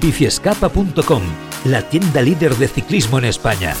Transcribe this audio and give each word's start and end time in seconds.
Biciescapa.com, 0.00 1.22
la 1.64 1.82
tienda 1.88 2.20
líder 2.20 2.54
de 2.56 2.68
ciclismo 2.68 3.18
en 3.18 3.24
España. 3.24 3.74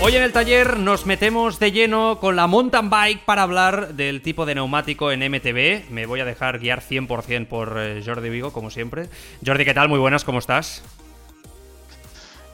Hoy 0.00 0.16
en 0.16 0.22
el 0.22 0.32
taller 0.32 0.78
nos 0.78 1.06
metemos 1.06 1.60
de 1.60 1.70
lleno 1.70 2.18
con 2.18 2.34
la 2.34 2.46
mountain 2.46 2.90
bike 2.90 3.24
para 3.24 3.42
hablar 3.42 3.94
del 3.94 4.22
tipo 4.22 4.46
de 4.46 4.54
neumático 4.54 5.12
en 5.12 5.20
MTB. 5.20 5.90
Me 5.90 6.06
voy 6.06 6.20
a 6.20 6.24
dejar 6.24 6.58
guiar 6.58 6.80
100% 6.80 7.46
por 7.46 7.76
eh, 7.78 8.02
Jordi 8.04 8.30
Vigo, 8.30 8.52
como 8.52 8.70
siempre. 8.70 9.08
Jordi, 9.46 9.64
¿qué 9.64 9.74
tal? 9.74 9.88
Muy 9.88 10.00
buenas, 10.00 10.24
¿cómo 10.24 10.38
estás? 10.38 10.82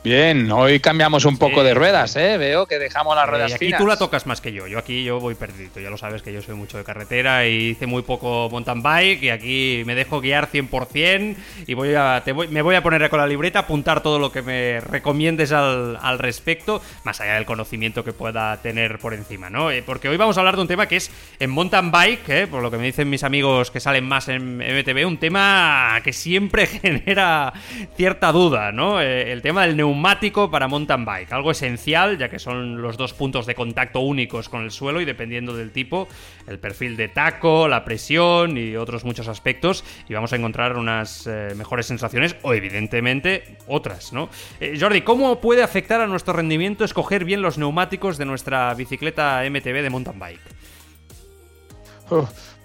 Bien, 0.05 0.51
hoy 0.53 0.79
cambiamos 0.79 1.25
un 1.25 1.39
poco 1.39 1.65
de 1.65 1.75
ruedas, 1.75 2.15
¿eh? 2.15 2.39
Veo 2.39 2.67
que 2.67 2.79
dejamos 2.79 3.17
las 3.17 3.29
ruedas 3.29 3.51
y 3.51 3.55
aquí 3.55 3.73
tú 3.77 3.85
la 3.85 3.97
tocas 3.97 4.27
más 4.27 4.41
que 4.41 4.53
yo. 4.53 4.69
Yo 4.69 4.79
aquí 4.79 5.03
yo 5.03 5.19
voy 5.19 5.35
perdido. 5.35 5.81
Ya 5.81 5.91
lo 5.91 5.99
sabes 5.99 6.23
que 6.23 6.33
yo 6.33 6.41
soy 6.41 6.55
mucho 6.55 6.79
de 6.79 6.85
carretera 6.85 7.49
y 7.49 7.71
hice 7.71 7.87
muy 7.87 8.03
poco 8.03 8.49
mountain 8.49 8.81
bike 8.81 9.25
y 9.25 9.31
aquí 9.31 9.83
me 9.87 9.97
dejo 9.97 10.21
guiar 10.21 10.51
100% 10.51 11.37
y 11.67 11.75
voy 11.75 11.95
a, 11.97 12.23
te 12.25 12.31
voy, 12.31 12.47
me 12.47 12.63
voy 12.63 12.77
a 12.77 12.83
poner 12.83 13.11
con 13.11 13.19
la 13.19 13.27
libreta, 13.27 13.59
apuntar 13.61 14.01
todo 14.01 14.21
lo 14.21 14.31
que 14.31 14.41
me 14.41 14.79
recomiendes 14.81 15.51
al, 15.51 15.99
al 16.01 16.21
respecto, 16.21 16.81
más 17.03 17.21
allá 17.21 17.35
del 17.35 17.45
conocimiento 17.45 18.05
que 18.05 18.13
pueda 18.13 18.57
tener 18.63 19.01
por 19.01 19.15
encima, 19.15 19.51
¿no? 19.51 19.73
Eh, 19.73 19.83
porque 19.85 20.09
hoy 20.09 20.17
vamos 20.17 20.37
a 20.37 20.41
hablar 20.41 20.55
de 20.55 20.63
un 20.63 20.69
tema 20.69 20.87
que 20.87 20.97
es 20.97 21.11
en 21.41 21.51
mountain 21.51 21.91
bike, 21.91 22.29
¿eh? 22.29 22.47
por 22.47 22.63
lo 22.63 22.71
que 22.71 22.79
me 22.79 22.85
dicen 22.85 23.11
mis 23.11 23.25
amigos 23.25 23.73
que 23.73 23.81
salen 23.81 24.07
más 24.07 24.29
en 24.29 24.59
MTB, 24.59 25.07
un 25.07 25.19
tema 25.19 26.01
que 26.05 26.13
siempre 26.13 26.67
genera 26.69 27.53
cierta 27.97 28.31
duda, 28.31 28.71
¿no? 28.71 29.01
Eh, 29.01 29.33
el 29.33 29.43
tema 29.43 29.67
del 29.67 29.77
neumático 29.77 29.88
neumático 29.89 30.51
para 30.51 30.69
mountain 30.69 31.05
bike, 31.05 31.33
algo 31.33 31.51
esencial 31.51 32.19
ya 32.19 32.29
que 32.29 32.39
son 32.39 32.83
los 32.83 32.97
dos 32.97 33.15
puntos 33.15 33.47
de 33.47 33.55
contacto 33.55 34.01
únicos 34.01 34.49
con 34.49 34.63
el 34.63 34.71
suelo 34.71 35.01
y 35.01 35.07
dependiendo 35.07 35.57
del 35.57 35.71
tipo, 35.73 36.09
el 36.47 36.59
perfil 36.59 36.97
de 36.97 37.09
taco, 37.09 37.69
la 37.69 37.85
presión 37.85 38.59
y 38.59 38.77
otros 38.77 39.05
muchos 39.05 39.29
aspectos 39.29 39.85
y 40.09 40.15
vamos 40.15 40.33
a 40.33 40.37
encontrar 40.37 40.77
unas 40.77 41.27
eh, 41.27 41.55
mejores 41.57 41.87
sensaciones 41.87 42.37
o 42.43 42.53
evidentemente 42.53 43.57
otras, 43.67 44.13
¿no? 44.13 44.29
Eh, 44.61 44.77
Jordi, 44.79 45.01
¿cómo 45.01 45.41
puede 45.41 45.63
afectar 45.63 46.01
a 46.01 46.07
nuestro 46.07 46.35
rendimiento 46.35 46.85
escoger 46.85 47.25
bien 47.25 47.41
los 47.41 47.57
neumáticos 47.57 48.19
de 48.19 48.27
nuestra 48.27 48.75
bicicleta 48.75 49.43
MTB 49.49 49.83
de 49.83 49.91
mountain 49.91 50.19
bike? 50.19 50.41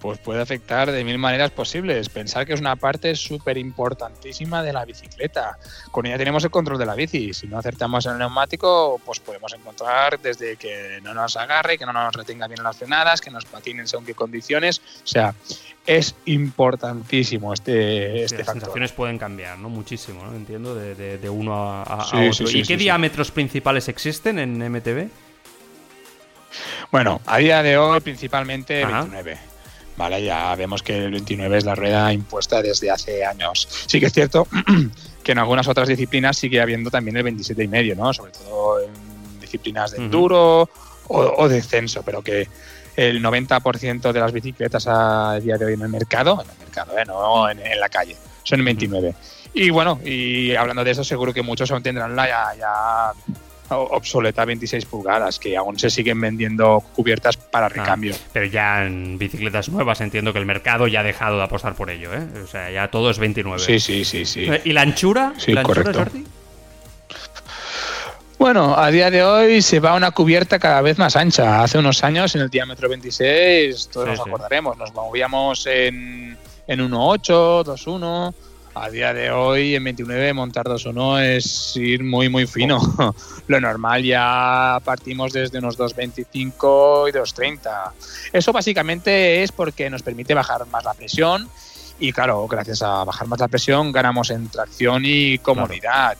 Pues 0.03 0.19
puede 0.19 0.41
afectar 0.41 0.91
de 0.91 1.01
mil 1.05 1.17
maneras 1.17 1.51
posibles. 1.51 2.09
Pensar 2.09 2.45
que 2.45 2.51
es 2.51 2.59
una 2.59 2.75
parte 2.75 3.15
súper 3.15 3.57
importantísima 3.57 4.61
de 4.61 4.73
la 4.73 4.83
bicicleta. 4.83 5.57
Con 5.91 6.05
ella 6.05 6.17
tenemos 6.17 6.43
el 6.43 6.51
control 6.51 6.77
de 6.77 6.85
la 6.85 6.93
bici. 6.93 7.33
Si 7.33 7.47
no 7.47 7.57
acertamos 7.57 8.05
en 8.05 8.11
el 8.11 8.17
neumático, 8.17 8.99
pues 9.05 9.21
podemos 9.21 9.53
encontrar 9.53 10.19
desde 10.19 10.57
que 10.57 10.99
no 11.03 11.13
nos 11.13 11.37
agarre, 11.37 11.77
que 11.77 11.85
no 11.85 11.93
nos 11.93 12.13
retenga 12.13 12.49
bien 12.49 12.61
las 12.61 12.75
frenadas, 12.75 13.21
que 13.21 13.31
nos 13.31 13.45
patinen 13.45 13.87
según 13.87 14.05
qué 14.05 14.13
condiciones. 14.13 14.81
O 15.05 15.07
sea, 15.07 15.35
es 15.85 16.15
importantísimo 16.25 17.53
este, 17.53 18.25
este 18.25 18.39
Las 18.39 18.47
sensaciones 18.47 18.91
pueden 18.91 19.17
cambiar, 19.17 19.57
¿no? 19.57 19.69
Muchísimo, 19.69 20.25
¿no? 20.25 20.35
Entiendo, 20.35 20.75
de, 20.75 21.29
uno 21.29 21.55
a, 21.55 22.07
otro. 22.29 22.49
¿Y 22.51 22.63
qué 22.63 22.75
diámetros 22.75 23.31
principales 23.31 23.87
existen 23.87 24.37
en 24.37 24.69
MTB? 24.69 25.07
Bueno, 26.91 27.21
a 27.25 27.37
día 27.37 27.63
de 27.63 27.77
hoy 27.77 28.01
principalmente 28.01 28.85
29. 28.85 29.52
Vale, 29.95 30.23
ya 30.23 30.55
vemos 30.55 30.81
que 30.81 30.97
el 30.97 31.11
29 31.11 31.57
es 31.57 31.65
la 31.65 31.75
rueda 31.75 32.11
impuesta 32.11 32.61
desde 32.61 32.89
hace 32.89 33.23
años. 33.23 33.67
Sí 33.87 33.99
que 33.99 34.07
es 34.07 34.13
cierto 34.13 34.47
que 35.23 35.31
en 35.31 35.37
algunas 35.37 35.67
otras 35.67 35.87
disciplinas 35.87 36.37
sigue 36.37 36.61
habiendo 36.61 36.89
también 36.89 37.17
el 37.17 37.23
27 37.23 37.63
y 37.63 37.67
medio, 37.67 37.95
¿no? 37.95 38.11
Sobre 38.13 38.31
todo 38.31 38.81
en 38.81 39.39
disciplinas 39.39 39.91
de 39.91 39.97
enduro 39.97 40.69
o, 41.07 41.47
de 41.47 41.55
descenso, 41.55 42.01
pero 42.03 42.21
que 42.21 42.47
el 42.95 43.23
90% 43.23 44.11
de 44.11 44.19
las 44.19 44.31
bicicletas 44.31 44.87
a 44.87 45.39
día 45.39 45.57
de 45.57 45.65
hoy 45.65 45.73
en 45.73 45.81
el 45.81 45.89
mercado, 45.89 46.41
en 46.41 46.49
el 46.49 46.57
mercado, 46.57 46.97
¿eh? 46.97 47.05
no 47.05 47.49
en, 47.49 47.79
la 47.79 47.89
calle, 47.89 48.15
son 48.43 48.63
29. 48.63 49.13
Y 49.53 49.69
bueno, 49.69 49.99
y 50.03 50.55
hablando 50.55 50.83
de 50.83 50.91
eso, 50.91 51.03
seguro 51.03 51.33
que 51.33 51.43
muchos 51.43 51.69
aún 51.71 51.83
tendrán 51.83 52.15
la 52.15 52.55
ya 52.57 53.11
obsoleta 53.69 54.45
26 54.45 54.85
pulgadas, 54.85 55.39
que 55.39 55.57
aún 55.57 55.79
se 55.79 55.89
siguen 55.89 56.19
vendiendo 56.19 56.83
cubiertas 56.95 57.37
para 57.37 57.67
ah, 57.67 57.69
recambio. 57.69 58.15
pero 58.31 58.45
ya 58.45 58.85
en 58.85 59.17
bicicletas 59.17 59.69
nuevas 59.69 60.01
entiendo 60.01 60.33
que 60.33 60.39
el 60.39 60.45
mercado 60.45 60.87
ya 60.87 61.01
ha 61.01 61.03
dejado 61.03 61.37
de 61.37 61.43
apostar 61.43 61.75
por 61.75 61.89
ello, 61.89 62.13
¿eh? 62.13 62.27
O 62.43 62.47
sea, 62.47 62.69
ya 62.71 62.89
todo 62.89 63.09
es 63.09 63.19
29. 63.19 63.59
Sí, 63.59 63.79
sí, 63.79 64.05
sí, 64.05 64.25
sí. 64.25 64.47
¿Y 64.63 64.73
la 64.73 64.81
anchura? 64.81 65.33
Sí, 65.37 65.53
¿La 65.53 65.63
correcto. 65.63 66.05
Bueno, 68.37 68.77
a 68.77 68.91
día 68.91 69.09
de 69.09 69.23
hoy 69.23 69.61
se 69.61 69.79
va 69.79 69.95
una 69.95 70.11
cubierta 70.11 70.59
cada 70.59 70.81
vez 70.81 70.97
más 70.97 71.15
ancha. 71.15 71.63
Hace 71.63 71.77
unos 71.77 72.03
años, 72.03 72.35
en 72.35 72.41
el 72.41 72.49
diámetro 72.49 72.89
26, 72.89 73.89
todos 73.89 74.07
nos 74.07 74.19
acordaremos, 74.19 74.77
nos 74.77 74.93
movíamos 74.93 75.65
en, 75.65 76.37
en 76.67 76.79
1.8, 76.79 77.63
2.1 77.63 78.33
a 78.75 78.89
día 78.89 79.13
de 79.13 79.31
hoy 79.31 79.75
en 79.75 79.83
29 79.83 80.33
montar 80.33 80.65
2-1 80.65 81.21
es 81.21 81.75
ir 81.75 82.03
muy 82.03 82.29
muy 82.29 82.47
fino. 82.47 82.79
Lo 83.47 83.59
normal 83.59 84.03
ya 84.03 84.79
partimos 84.83 85.33
desde 85.33 85.59
unos 85.59 85.77
2.25 85.77 87.09
y 87.09 87.11
2.30. 87.11 87.91
Eso 88.31 88.51
básicamente 88.51 89.43
es 89.43 89.51
porque 89.51 89.89
nos 89.89 90.01
permite 90.01 90.33
bajar 90.33 90.65
más 90.67 90.83
la 90.83 90.93
presión 90.93 91.47
y 91.99 92.11
claro, 92.11 92.47
gracias 92.47 92.81
a 92.81 93.03
bajar 93.03 93.27
más 93.27 93.39
la 93.39 93.47
presión 93.47 93.91
ganamos 93.91 94.29
en 94.31 94.49
tracción 94.49 95.03
y 95.05 95.37
comodidad 95.37 96.17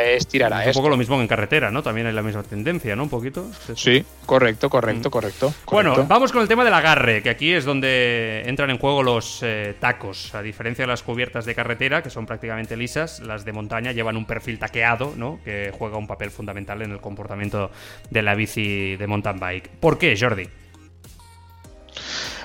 es 0.00 0.26
tirar 0.26 0.52
a 0.52 0.64
Un 0.66 0.72
poco 0.72 0.88
lo 0.88 0.96
mismo 0.96 1.16
que 1.16 1.22
en 1.22 1.28
carretera, 1.28 1.70
¿no? 1.70 1.82
También 1.82 2.06
hay 2.06 2.12
la 2.12 2.22
misma 2.22 2.42
tendencia, 2.42 2.94
¿no? 2.96 3.04
Un 3.04 3.08
poquito. 3.08 3.50
Sí, 3.74 4.04
correcto, 4.26 4.68
correcto, 4.68 5.08
mm. 5.08 5.12
correcto, 5.12 5.54
Bueno, 5.66 6.04
vamos 6.06 6.32
con 6.32 6.42
el 6.42 6.48
tema 6.48 6.64
del 6.64 6.74
agarre, 6.74 7.22
que 7.22 7.30
aquí 7.30 7.52
es 7.52 7.64
donde 7.64 8.42
entran 8.46 8.70
en 8.70 8.78
juego 8.78 9.02
los 9.02 9.40
eh, 9.42 9.74
tacos. 9.80 10.34
A 10.34 10.42
diferencia 10.42 10.84
de 10.84 10.88
las 10.88 11.02
cubiertas 11.02 11.44
de 11.44 11.54
carretera, 11.54 12.02
que 12.02 12.10
son 12.10 12.26
prácticamente 12.26 12.76
lisas, 12.76 13.20
las 13.20 13.44
de 13.44 13.52
montaña 13.52 13.92
llevan 13.92 14.16
un 14.16 14.26
perfil 14.26 14.58
taqueado, 14.58 15.14
¿no? 15.16 15.40
Que 15.44 15.72
juega 15.76 15.96
un 15.96 16.06
papel 16.06 16.30
fundamental 16.30 16.82
en 16.82 16.92
el 16.92 17.00
comportamiento 17.00 17.70
de 18.10 18.22
la 18.22 18.34
bici 18.34 18.96
de 18.96 19.06
mountain 19.06 19.38
bike. 19.38 19.70
¿Por 19.80 19.98
qué, 19.98 20.16
Jordi? 20.18 20.48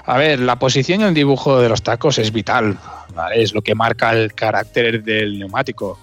A 0.08 0.18
ver, 0.18 0.40
la 0.40 0.56
posición 0.58 1.02
y 1.02 1.04
el 1.04 1.14
dibujo 1.14 1.60
de 1.60 1.68
los 1.68 1.84
tacos 1.84 2.18
es 2.18 2.32
vital, 2.32 2.78
Es 3.36 3.54
lo 3.54 3.62
que 3.62 3.76
marca 3.76 4.14
el 4.14 4.34
carácter 4.34 5.04
del 5.04 5.38
neumático. 5.38 6.00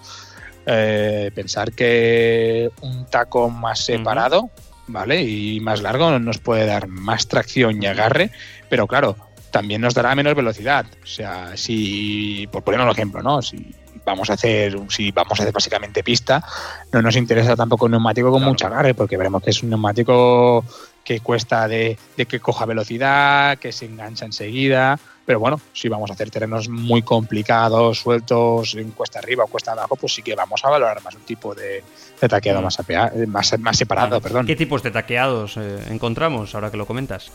Eh, 0.67 1.31
pensar 1.35 1.73
que 1.73 2.71
un 2.81 3.05
taco 3.05 3.49
más 3.49 3.85
separado, 3.85 4.49
¿vale? 4.87 5.21
Y 5.21 5.59
más 5.59 5.81
largo 5.81 6.17
nos 6.17 6.39
puede 6.39 6.65
dar 6.65 6.87
más 6.87 7.27
tracción 7.27 7.81
y 7.81 7.85
agarre, 7.85 8.31
pero 8.67 8.87
claro, 8.87 9.15
también 9.51 9.81
nos 9.81 9.93
dará 9.93 10.15
menos 10.15 10.35
velocidad. 10.35 10.85
O 11.03 11.05
sea, 11.05 11.55
si, 11.55 12.47
por 12.51 12.63
poner 12.63 12.79
un 12.81 12.89
ejemplo, 12.89 13.21
¿no? 13.21 13.41
Si 13.41 13.75
vamos 14.03 14.29
a 14.29 14.33
hacer, 14.33 14.77
si 14.89 15.11
vamos 15.11 15.39
a 15.39 15.43
hacer 15.43 15.53
básicamente 15.53 16.03
pista, 16.03 16.43
no 16.91 17.01
nos 17.01 17.15
interesa 17.15 17.55
tampoco 17.55 17.85
un 17.85 17.91
neumático 17.91 18.31
con 18.31 18.43
mucho 18.43 18.67
agarre, 18.67 18.93
porque 18.93 19.17
veremos 19.17 19.43
que 19.43 19.51
es 19.51 19.61
un 19.61 19.69
neumático 19.69 20.65
que 21.03 21.19
cuesta 21.19 21.67
de, 21.67 21.97
de 22.17 22.25
que 22.25 22.39
coja 22.39 22.65
velocidad, 22.65 23.59
que 23.59 23.71
se 23.71 23.85
engancha 23.85 24.25
enseguida. 24.25 24.99
Pero 25.25 25.39
bueno, 25.39 25.59
si 25.73 25.89
vamos 25.89 26.11
a 26.11 26.13
hacer 26.13 26.29
terrenos 26.29 26.69
muy 26.69 27.01
complicados, 27.01 27.99
sueltos, 27.99 28.75
en 28.75 28.91
cuesta 28.91 29.19
arriba 29.19 29.43
o 29.43 29.47
cuesta 29.47 29.71
abajo, 29.71 29.95
pues 29.95 30.13
sí 30.13 30.21
que 30.21 30.35
vamos 30.35 30.63
a 30.63 30.69
valorar 30.69 31.01
más 31.01 31.15
un 31.15 31.21
tipo 31.21 31.55
de, 31.55 31.83
taqueado 32.29 32.61
mm. 32.61 33.27
más, 33.27 33.59
más, 33.59 33.77
separado. 33.77 34.21
Perdón. 34.21 34.45
¿Qué 34.45 34.55
tipos 34.55 34.83
de 34.83 34.91
taqueados 34.91 35.57
eh, 35.57 35.83
encontramos 35.89 36.53
ahora 36.53 36.69
que 36.69 36.77
lo 36.77 36.85
comentas? 36.85 37.31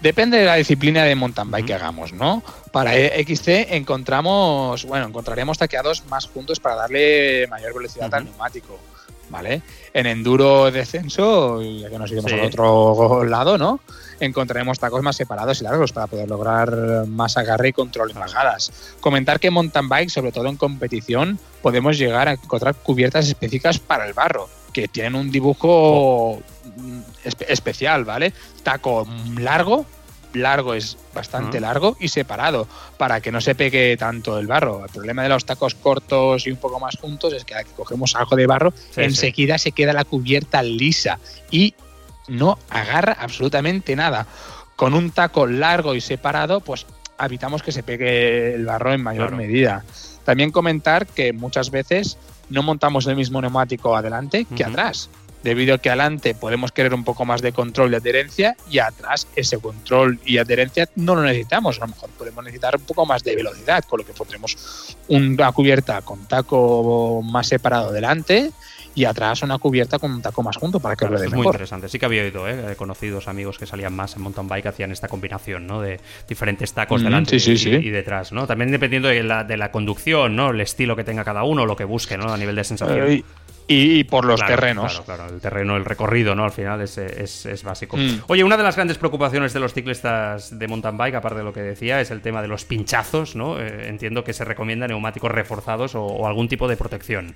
Depende 0.00 0.38
de 0.38 0.44
la 0.44 0.56
disciplina 0.56 1.04
de 1.04 1.14
mountain 1.14 1.50
bike 1.50 1.66
que 1.66 1.74
hagamos, 1.74 2.12
¿no? 2.12 2.42
Para 2.70 2.92
XC 2.92 3.74
encontramos, 3.74 4.84
bueno, 4.84 5.06
encontraremos 5.06 5.56
taqueados 5.56 6.04
más 6.06 6.26
juntos 6.26 6.60
para 6.60 6.76
darle 6.76 7.46
mayor 7.48 7.74
velocidad 7.74 8.14
al 8.14 8.26
neumático, 8.26 8.78
¿vale? 9.30 9.62
En 9.92 10.06
enduro 10.06 10.70
descenso, 10.70 11.62
ya 11.62 11.88
que 11.88 11.98
nos 11.98 12.10
iremos 12.10 12.32
al 12.32 12.40
otro 12.40 13.24
lado, 13.24 13.58
¿no? 13.58 13.80
encontraremos 14.20 14.78
tacos 14.78 15.02
más 15.02 15.16
separados 15.16 15.60
y 15.60 15.64
largos 15.64 15.92
para 15.92 16.06
poder 16.06 16.28
lograr 16.28 17.06
más 17.06 17.36
agarre 17.36 17.68
y 17.68 17.72
control 17.72 18.10
en 18.10 18.18
bajadas. 18.18 18.94
Comentar 19.00 19.40
que 19.40 19.48
en 19.48 19.54
mountain 19.54 19.88
bike, 19.88 20.10
sobre 20.10 20.32
todo 20.32 20.48
en 20.48 20.56
competición, 20.56 21.38
podemos 21.62 21.98
llegar 21.98 22.28
a 22.28 22.32
encontrar 22.32 22.74
cubiertas 22.74 23.28
específicas 23.28 23.78
para 23.78 24.06
el 24.06 24.14
barro, 24.14 24.48
que 24.72 24.88
tienen 24.88 25.14
un 25.14 25.30
dibujo 25.30 26.40
especial, 27.48 28.04
¿vale? 28.04 28.32
Taco 28.62 29.06
largo, 29.38 29.86
largo 30.36 30.74
es 30.74 30.96
bastante 31.14 31.60
largo 31.60 31.96
y 32.00 32.08
separado 32.08 32.66
para 32.96 33.20
que 33.20 33.32
no 33.32 33.40
se 33.40 33.54
pegue 33.54 33.96
tanto 33.96 34.38
el 34.38 34.46
barro. 34.46 34.84
El 34.84 34.90
problema 34.90 35.22
de 35.22 35.28
los 35.28 35.44
tacos 35.44 35.74
cortos 35.74 36.46
y 36.46 36.50
un 36.50 36.58
poco 36.58 36.80
más 36.80 36.96
juntos 36.96 37.32
es 37.32 37.44
que 37.44 37.54
aquí 37.54 37.70
cogemos 37.76 38.14
algo 38.14 38.36
de 38.36 38.46
barro, 38.46 38.72
enseguida 38.96 39.58
se 39.58 39.72
queda 39.72 39.92
la 39.92 40.04
cubierta 40.04 40.62
lisa 40.62 41.18
y 41.50 41.74
no 42.28 42.58
agarra 42.70 43.16
absolutamente 43.18 43.96
nada. 43.96 44.26
Con 44.76 44.94
un 44.94 45.10
taco 45.10 45.46
largo 45.46 45.94
y 45.94 46.00
separado, 46.00 46.60
pues 46.60 46.86
evitamos 47.18 47.62
que 47.62 47.72
se 47.72 47.82
pegue 47.82 48.54
el 48.54 48.66
barro 48.66 48.92
en 48.92 49.02
mayor 49.02 49.34
medida. 49.34 49.84
También 50.24 50.50
comentar 50.50 51.06
que 51.06 51.32
muchas 51.32 51.70
veces 51.70 52.18
no 52.50 52.62
montamos 52.62 53.06
el 53.06 53.16
mismo 53.16 53.40
neumático 53.40 53.96
adelante 53.96 54.46
que 54.56 54.64
atrás. 54.64 55.08
Debido 55.46 55.76
a 55.76 55.78
que 55.78 55.90
adelante 55.90 56.34
podemos 56.34 56.72
querer 56.72 56.92
un 56.92 57.04
poco 57.04 57.24
más 57.24 57.40
de 57.40 57.52
control 57.52 57.92
y 57.92 57.94
adherencia 57.94 58.56
y 58.68 58.80
atrás 58.80 59.28
ese 59.36 59.58
control 59.58 60.18
y 60.24 60.38
adherencia 60.38 60.88
no 60.96 61.14
lo 61.14 61.22
necesitamos. 61.22 61.78
A 61.78 61.82
lo 61.82 61.88
mejor 61.92 62.10
podemos 62.10 62.42
necesitar 62.44 62.74
un 62.74 62.82
poco 62.82 63.06
más 63.06 63.22
de 63.22 63.36
velocidad, 63.36 63.84
con 63.84 64.00
lo 64.00 64.04
que 64.04 64.12
pondremos 64.12 64.96
una 65.06 65.52
cubierta 65.52 66.02
con 66.02 66.26
taco 66.26 67.22
más 67.22 67.46
separado 67.46 67.92
delante 67.92 68.50
y 68.96 69.04
atrás 69.04 69.42
una 69.42 69.58
cubierta 69.58 69.98
con 70.00 70.10
un 70.10 70.20
taco 70.22 70.42
más 70.42 70.56
junto 70.56 70.80
para 70.80 70.96
que 70.96 71.00
Claro, 71.00 71.14
lo 71.14 71.20
dé 71.20 71.26
es 71.26 71.30
muy 71.32 71.40
mejor. 71.40 71.54
interesante. 71.54 71.88
Sí 71.88 71.98
que 72.00 72.06
había 72.06 72.22
oído, 72.22 72.48
¿eh? 72.48 72.74
Conocidos 72.76 73.28
amigos 73.28 73.56
que 73.58 73.66
salían 73.66 73.94
más 73.94 74.16
en 74.16 74.22
mountain 74.22 74.48
bike, 74.48 74.66
hacían 74.66 74.90
esta 74.90 75.06
combinación, 75.06 75.66
¿no? 75.66 75.80
De 75.80 76.00
diferentes 76.28 76.72
tacos 76.72 77.02
Mm, 77.02 77.04
delante 77.04 77.38
sí, 77.38 77.52
y, 77.52 77.56
sí, 77.58 77.64
sí. 77.64 77.76
y 77.76 77.90
detrás, 77.90 78.32
¿no? 78.32 78.46
También 78.48 78.70
dependiendo 78.72 79.08
de 79.08 79.22
la, 79.22 79.44
de 79.44 79.56
la 79.58 79.70
conducción, 79.70 80.34
¿no? 80.34 80.50
El 80.50 80.60
estilo 80.60 80.96
que 80.96 81.04
tenga 81.04 81.22
cada 81.24 81.44
uno, 81.44 81.66
lo 81.66 81.76
que 81.76 81.84
busque, 81.84 82.16
¿no? 82.18 82.32
A 82.32 82.36
nivel 82.38 82.56
de 82.56 82.64
sensación. 82.64 83.06
Eh, 83.12 83.22
y, 83.68 83.98
y 83.98 84.04
por 84.04 84.24
los 84.24 84.40
Claro, 84.40 84.54
terrenos. 84.54 85.00
Claro, 85.00 85.04
claro, 85.24 85.34
el 85.34 85.40
terreno, 85.40 85.76
el 85.76 85.84
recorrido, 85.84 86.34
¿no? 86.34 86.44
Al 86.44 86.52
final 86.52 86.80
es, 86.82 86.98
es- 86.98 87.46
es 87.46 87.62
básico. 87.64 87.96
Mm. 87.96 88.20
Oye, 88.28 88.44
una 88.44 88.56
de 88.56 88.62
las 88.62 88.76
grandes 88.76 88.96
preocupaciones 88.98 89.52
de 89.52 89.60
los 89.60 89.74
ciclistas 89.74 90.56
de 90.58 90.68
mountain 90.68 90.96
bike, 90.96 91.16
aparte 91.16 91.38
de 91.38 91.44
lo 91.44 91.52
que 91.52 91.62
decía, 91.62 92.00
es 92.00 92.10
el 92.10 92.20
tema 92.20 92.42
de 92.42 92.48
los 92.48 92.64
pinchazos, 92.64 93.34
¿no? 93.36 93.60
Eh, 93.60 93.88
entiendo 93.88 94.22
que 94.24 94.32
se 94.32 94.44
recomienda 94.44 94.86
neumáticos 94.86 95.30
reforzados 95.32 95.94
o, 95.94 96.04
o 96.04 96.26
algún 96.26 96.48
tipo 96.48 96.68
de 96.68 96.76
protección. 96.76 97.34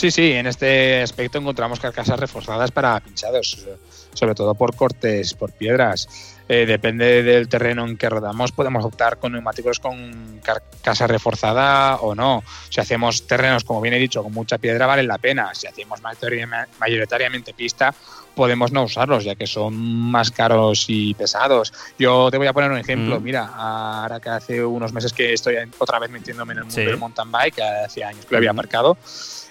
Sí, 0.00 0.10
sí, 0.10 0.32
en 0.32 0.46
este 0.46 1.02
aspecto 1.02 1.36
encontramos 1.36 1.78
carcasas 1.78 2.18
reforzadas 2.18 2.70
para 2.70 2.98
pinchados, 3.00 3.66
sobre 4.14 4.34
todo 4.34 4.54
por 4.54 4.74
cortes, 4.74 5.34
por 5.34 5.52
piedras. 5.52 6.08
Eh, 6.48 6.64
depende 6.64 7.22
del 7.22 7.50
terreno 7.50 7.86
en 7.86 7.98
que 7.98 8.08
rodamos, 8.08 8.50
podemos 8.50 8.82
optar 8.82 9.18
con 9.18 9.32
neumáticos 9.32 9.78
con 9.78 10.40
carcasa 10.42 11.06
reforzada 11.06 11.96
o 11.96 12.14
no. 12.14 12.42
Si 12.70 12.80
hacemos 12.80 13.26
terrenos, 13.26 13.62
como 13.62 13.82
bien 13.82 13.92
he 13.92 13.98
dicho, 13.98 14.22
con 14.22 14.32
mucha 14.32 14.56
piedra, 14.56 14.86
vale 14.86 15.02
la 15.02 15.18
pena. 15.18 15.54
Si 15.54 15.66
hacemos 15.66 16.00
mayoritariamente- 16.00 17.52
pista, 17.52 17.94
podemos 18.34 18.72
no 18.72 18.84
usarlos, 18.84 19.24
ya 19.24 19.34
que 19.34 19.46
son 19.46 19.76
más 19.76 20.30
caros 20.30 20.86
y 20.88 21.12
pesados. 21.12 21.74
Yo 21.98 22.30
te 22.30 22.38
voy 22.38 22.46
a 22.46 22.54
poner 22.54 22.70
un 22.70 22.78
ejemplo. 22.78 23.20
Mm. 23.20 23.22
Mira, 23.22 23.50
ahora 23.54 24.18
que 24.18 24.30
hace 24.30 24.64
unos 24.64 24.94
meses 24.94 25.12
que 25.12 25.34
estoy 25.34 25.56
otra 25.78 25.98
vez 25.98 26.10
metiéndome 26.10 26.54
en 26.54 26.60
el 26.60 26.64
mundo 26.64 26.80
Sí. 26.80 26.86
del 26.86 26.96
mountain 26.96 27.30
bike, 27.30 27.56
que 27.56 27.62
hace 27.62 28.02
años 28.02 28.24
que 28.24 28.30
lo 28.32 28.38
había 28.38 28.54
Mm. 28.54 28.56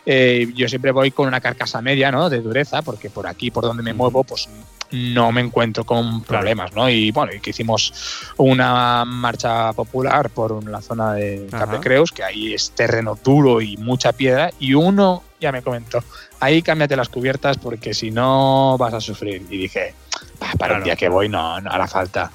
Eh, 0.06 0.51
yo 0.56 0.68
siempre 0.68 0.92
voy 0.92 1.12
con 1.12 1.28
una 1.28 1.42
carcasa 1.42 1.81
media, 1.81 2.12
¿no? 2.12 2.30
De 2.30 2.42
dureza, 2.42 2.81
porque 2.81 3.10
por 3.10 3.28
aquí, 3.28 3.51
por 3.51 3.63
donde 3.63 3.84
me 3.84 3.94
muevo, 3.94 4.24
pues 4.24 4.50
no 4.92 5.31
me 5.31 5.42
encuentro 5.42 5.84
con 5.84 6.24
problemas, 6.24 6.74
¿no? 6.74 6.90
Y 6.90 7.12
bueno, 7.12 7.31
y 7.34 7.40
que 7.40 7.51
hicimos 7.51 7.94
una 8.38 9.06
marcha 9.06 9.72
popular 9.74 10.30
por 10.30 10.63
la 10.68 10.81
zona 10.81 11.13
de. 11.13 11.48
Capecreus, 11.51 12.12
que 12.12 12.24
ahí 12.24 12.54
es 12.54 12.72
terreno 12.72 13.18
duro 13.24 13.62
y 13.62 13.78
mucha 13.78 14.12
piedra, 14.13 14.51
y 14.60 14.74
uno 14.74 15.24
ya 15.40 15.51
me 15.51 15.62
comentó, 15.62 16.04
ahí 16.40 16.62
cámbiate 16.62 16.96
las 16.96 17.10
cubiertas 17.10 17.57
porque 17.57 17.94
si 17.94 18.12
no 18.12 18.78
vas 18.78 18.94
a 18.94 19.00
sufrir. 19.00 19.46
Y 19.50 19.57
dije, 19.57 19.94
"Bah, 20.40 20.54
para 20.57 20.78
el 20.78 20.84
día 20.84 20.96
que 20.96 21.07
voy 21.07 21.30
no, 21.30 21.62
no 21.62 21.72
hará 21.72 21.88
falta. 21.88 22.31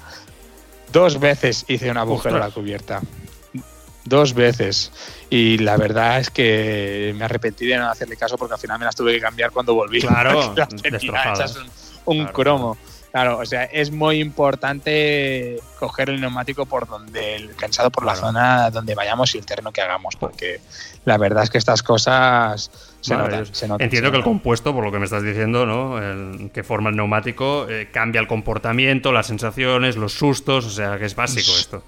Dos 0.91 1.19
veces 1.19 1.65
hice 1.67 1.91
un 1.91 1.97
agujero 1.97 2.37
a 2.37 2.39
la 2.39 2.49
cubierta. 2.51 3.01
Dos 4.05 4.33
veces. 4.33 4.91
Y 5.29 5.57
la 5.57 5.77
verdad 5.77 6.19
es 6.19 6.29
que 6.29 7.13
me 7.17 7.25
arrepentí 7.25 7.65
de 7.65 7.77
no 7.77 7.89
hacerle 7.89 8.15
caso 8.17 8.37
porque 8.37 8.53
al 8.53 8.59
final 8.59 8.77
me 8.79 8.85
las 8.85 8.95
tuve 8.95 9.13
que 9.13 9.19
cambiar 9.19 9.51
cuando 9.51 9.73
volví. 9.73 9.99
Claro, 10.01 10.39
Porque 10.41 10.59
las 10.61 10.69
tenía 10.69 10.91
destrozadas. 10.91 11.51
hechas 11.51 11.55
un, 12.05 12.17
un 12.17 12.17
Claro, 12.23 12.33
cromo. 12.33 12.77
Claro, 13.11 13.37
o 13.39 13.45
sea, 13.45 13.63
es 13.63 13.91
muy 13.91 14.19
importante 14.19 15.57
coger 15.79 16.09
el 16.09 16.19
neumático 16.19 16.65
por 16.65 16.85
donde, 16.87 17.35
el- 17.37 17.49
pensado 17.49 17.89
por 17.89 18.05
la 18.05 18.11
Claro. 18.13 18.27
zona 18.27 18.69
donde 18.71 18.93
vayamos 18.93 19.33
y 19.35 19.37
el 19.37 19.45
terreno 19.45 19.71
que 19.71 19.81
hagamos, 19.81 20.15
porque 20.17 20.59
la 21.05 21.17
verdad 21.17 21.43
es 21.43 21.49
que 21.49 21.57
estas 21.57 21.81
cosas 21.81 22.69
se, 22.99 23.15
Vale, 23.15 23.29
notan, 23.37 23.55
se 23.55 23.67
notan, 23.69 23.85
Entiendo 23.85 24.07
se 24.09 24.11
que 24.11 24.17
el 24.17 24.21
notan. 24.21 24.33
compuesto, 24.33 24.73
por 24.73 24.83
lo 24.83 24.91
que 24.91 24.99
me 24.99 25.05
estás 25.05 25.23
diciendo, 25.23 25.65
¿no? 25.65 25.97
El 25.97 26.51
que 26.53 26.63
forma 26.63 26.89
el 26.89 26.97
neumático, 26.97 27.67
eh, 27.69 27.89
cambia 27.91 28.19
el 28.19 28.27
comportamiento, 28.27 29.11
las 29.13 29.27
sensaciones, 29.27 29.95
los 29.95 30.11
sustos, 30.13 30.65
o 30.65 30.69
sea 30.69 30.97
que 30.99 31.05
es 31.05 31.15
básico 31.15 31.51
esto. 31.57 31.83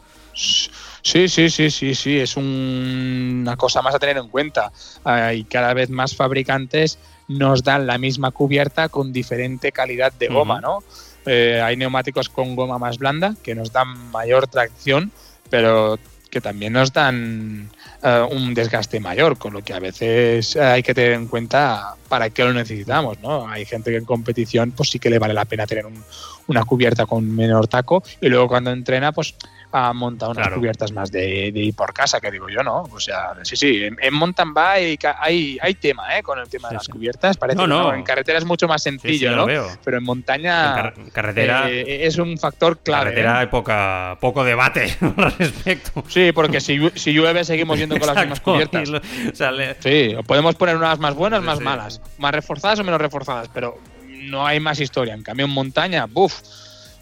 Sí, 1.07 1.29
sí, 1.29 1.49
sí, 1.49 1.71
sí, 1.71 1.95
sí, 1.95 2.19
es 2.19 2.35
un- 2.35 3.39
una 3.43 3.55
cosa 3.55 3.81
más 3.81 3.95
a 3.95 3.99
tener 3.99 4.17
en 4.17 4.27
cuenta. 4.27 4.73
Ah, 5.05 5.33
y 5.33 5.45
cada 5.45 5.73
vez 5.73 5.89
más 5.89 6.13
fabricantes 6.13 6.99
nos 7.29 7.63
dan 7.63 7.87
la 7.87 7.97
misma 7.97 8.31
cubierta 8.31 8.89
con 8.89 9.13
diferente 9.13 9.71
calidad 9.71 10.11
de 10.11 10.27
goma. 10.27 10.59
¿no? 10.59 10.83
Eh, 11.25 11.61
hay 11.63 11.77
neumáticos 11.77 12.27
con 12.27 12.57
goma 12.57 12.77
más 12.77 12.97
blanda 12.97 13.35
que 13.41 13.55
nos 13.55 13.71
dan 13.71 14.11
mayor 14.11 14.47
tracción, 14.47 15.13
pero 15.49 15.97
que 16.29 16.41
también 16.41 16.73
nos 16.73 16.91
dan 16.93 17.69
eh, 18.03 18.25
un 18.31 18.53
desgaste 18.53 18.99
mayor, 18.99 19.37
con 19.37 19.53
lo 19.53 19.63
que 19.63 19.73
a 19.73 19.79
veces 19.79 20.55
eh, 20.55 20.61
hay 20.61 20.83
que 20.83 20.93
tener 20.93 21.13
en 21.13 21.27
cuenta 21.27 21.95
para 22.07 22.29
qué 22.29 22.43
lo 22.43 22.53
necesitamos, 22.53 23.19
¿no? 23.19 23.47
Hay 23.49 23.65
gente 23.65 23.91
que 23.91 23.97
en 23.97 24.05
competición 24.05 24.71
pues 24.71 24.89
sí 24.89 24.99
que 24.99 25.09
le 25.09 25.19
vale 25.19 25.33
la 25.33 25.45
pena 25.45 25.65
tener 25.67 25.85
un- 25.85 26.03
una 26.47 26.63
cubierta 26.63 27.05
con 27.05 27.35
menor 27.35 27.67
taco 27.67 28.01
y 28.21 28.29
luego 28.29 28.47
cuando 28.47 28.71
entrena 28.71 29.11
pues 29.11 29.35
a 29.69 29.91
montar 29.91 30.29
unas 30.29 30.43
Claro. 30.47 30.55
cubiertas 30.61 30.93
más 30.93 31.11
de, 31.11 31.51
de 31.51 31.59
ir 31.59 31.75
por 31.75 31.93
casa, 31.93 32.21
que 32.21 32.31
digo 32.31 32.47
yo, 32.47 32.63
¿no? 32.63 32.83
O 32.83 32.99
sea, 33.01 33.33
sí, 33.43 33.57
sí, 33.57 33.83
en, 33.83 33.97
en 34.01 34.13
mountain 34.13 34.53
bike 34.53 35.05
hay, 35.19 35.57
hay 35.61 35.73
tema, 35.73 36.17
¿eh? 36.17 36.23
Con 36.23 36.39
el 36.39 36.47
tema 36.47 36.69
Sí, 36.69 36.73
de 36.73 36.75
las 36.77 36.85
sí. 36.85 36.91
cubiertas, 36.93 37.35
parece 37.35 37.57
No, 37.57 37.67
no. 37.67 37.93
en 37.93 38.01
carretera 38.03 38.37
es 38.39 38.45
mucho 38.45 38.65
más 38.69 38.81
sí, 38.81 38.91
sencillo, 38.91 39.35
¿no? 39.35 39.45
veo. 39.45 39.67
Pero 39.83 39.97
en 39.97 40.05
montaña 40.05 40.67
En 40.69 40.73
car- 40.73 40.93
en 40.97 41.09
carretera, 41.09 41.69
eh, 41.69 42.05
es 42.07 42.17
un 42.17 42.37
factor 42.37 42.77
clave. 42.79 43.03
carretera 43.09 43.33
¿eh? 43.33 43.39
hay 43.41 43.47
poca, 43.47 44.17
poco 44.21 44.45
debate 44.45 44.95
al 45.01 45.33
respecto. 45.37 46.01
Sí, 46.17 46.31
porque 46.31 46.59
si, 46.61 46.79
si 46.95 47.13
llueve 47.13 47.43
seguimos 47.45 47.77
yendo 47.77 47.97
con 47.99 48.07
las 48.07 48.17
mismas 48.17 48.39
cubiertas. 48.41 48.89
lo- 48.89 48.97
o 48.97 49.35
sea, 49.35 49.51
le- 49.51 49.75
Sí, 49.79 50.15
podemos 50.25 50.55
poner 50.55 50.75
unas 50.75 50.97
más 50.97 51.13
buenas, 51.13 51.43
más 51.43 51.59
sí. 51.59 51.63
malas, 51.63 52.01
más 52.17 52.31
reforzadas 52.33 52.79
o 52.79 52.83
menos 52.83 52.99
reforzadas, 52.99 53.49
pero 53.53 53.77
no 54.07 54.45
hay 54.47 54.59
más 54.59 54.79
historia. 54.79 55.13
En 55.13 55.21
cambio, 55.21 55.45
en 55.45 55.51
montaña, 55.51 56.05
buf, 56.07 56.33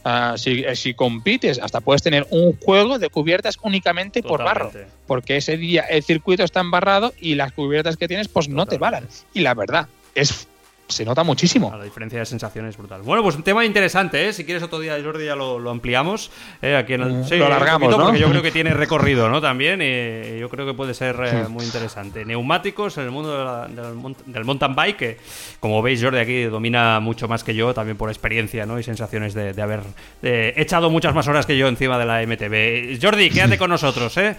ah, 0.04 0.36
si, 0.38 0.66
eh, 0.66 0.76
si 0.76 0.94
compites, 0.94 1.60
hasta 1.60 1.80
puedes 1.80 2.04
tener 2.04 2.28
un 2.30 2.58
juego 2.60 3.00
de 3.00 3.08
cubiertas 3.10 3.58
únicamente 3.62 4.22
por 4.22 4.44
barro, 4.44 4.72
porque 5.08 5.38
ese 5.38 5.56
día 5.56 5.84
el 5.84 6.04
circuito 6.04 6.44
está 6.44 6.60
embarrado 6.60 7.14
y 7.22 7.36
las 7.36 7.54
cubiertas 7.54 7.96
que 7.96 8.10
tienes, 8.10 8.28
pues 8.28 8.50
no 8.50 8.66
te 8.66 8.78
valan. 8.78 9.08
Y 9.34 9.40
la 9.40 9.54
verdad, 9.54 9.88
es 10.14 10.48
se 10.88 11.04
nota 11.04 11.24
muchísimo. 11.24 11.74
A 11.74 11.78
la 11.78 11.84
diferencia 11.84 12.20
de 12.20 12.26
sensaciones 12.26 12.70
es 12.72 12.78
brutal. 12.78 13.02
Bueno, 13.02 13.24
pues 13.24 13.36
un 13.36 13.42
tema 13.44 13.66
interesante, 13.66 14.28
¿eh? 14.28 14.34
Si 14.34 14.46
quieres 14.46 14.62
otro 14.62 14.80
día, 14.80 14.96
Jordi, 15.04 15.26
ya 15.26 15.36
lo, 15.36 15.58
lo 15.60 15.72
ampliamos. 15.72 16.30
¿eh? 16.62 16.76
Aquí 16.76 16.94
en 16.94 17.02
el, 17.02 17.26
sí, 17.26 17.38
lo 17.38 17.48
alargamos, 17.48 17.82
poquito, 17.88 17.98
¿no? 17.98 18.06
Porque 18.06 18.20
yo 18.20 18.30
creo 18.30 18.42
que 18.44 18.52
tiene 18.52 18.72
recorrido, 18.72 19.28
¿no? 19.30 19.42
También, 19.42 19.82
y 19.82 20.40
yo 20.40 20.48
creo 20.50 20.66
que 20.66 20.74
puede 20.76 20.94
ser 20.94 21.16
eh, 21.26 21.48
muy 21.50 21.66
interesante. 21.66 22.24
Neumáticos 22.24 22.98
en 23.00 23.06
el 23.06 23.12
mundo 23.12 23.38
de 23.38 23.44
la- 23.44 23.68
del, 23.68 23.96
mont- 23.96 24.24
del 24.26 24.46
mountain 24.46 24.76
bike, 24.76 24.98
que 24.98 25.18
como 25.60 25.82
veis, 25.82 26.02
Jordi 26.04 26.20
aquí 26.20 26.44
domina 26.44 27.00
mucho 27.00 27.28
más 27.28 27.44
que 27.44 27.56
yo, 27.56 27.74
también 27.74 27.98
por 27.98 28.10
experiencia, 28.10 28.66
¿no? 28.68 28.80
Y 28.80 28.84
sensaciones 28.84 29.34
de, 29.34 29.54
de 29.54 29.62
haber 29.62 29.82
echado 30.22 30.90
muchas 30.92 31.14
más 31.16 31.28
horas 31.28 31.46
que 31.46 31.58
yo 31.58 31.68
encima 31.68 31.98
de 31.98 32.06
la 32.06 32.22
MTB. 32.26 33.02
Jordi, 33.04 33.30
quédate 33.32 33.58
con 33.58 33.70
nosotros, 33.72 34.16
¿eh? 34.18 34.36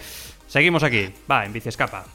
Seguimos 0.47 0.81
aquí. 0.83 1.09
Va, 1.29 1.45
en 1.45 1.51
Bici 1.51 1.67
Escapa. 1.69 2.05